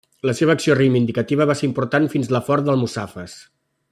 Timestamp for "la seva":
0.27-0.53